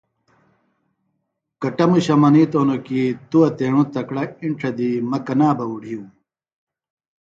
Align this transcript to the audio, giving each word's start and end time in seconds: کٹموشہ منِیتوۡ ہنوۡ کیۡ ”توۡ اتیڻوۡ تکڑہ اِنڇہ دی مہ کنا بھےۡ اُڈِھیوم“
کٹموشہ 1.61 2.15
منِیتوۡ 2.21 2.61
ہنوۡ 2.63 2.81
کیۡ 2.85 3.11
”توۡ 3.29 3.45
اتیڻوۡ 3.47 3.87
تکڑہ 3.93 4.23
اِنڇہ 4.41 4.69
دی 4.77 4.89
مہ 5.09 5.17
کنا 5.25 5.49
بھےۡ 5.57 5.69
اُڈِھیوم“ 5.71 6.05